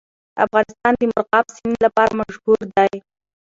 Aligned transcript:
افغانستان 0.45 0.93
د 0.97 1.01
مورغاب 1.11 1.45
سیند 1.55 1.77
لپاره 1.85 2.11
مشهور 2.19 2.59
دی. 2.77 2.91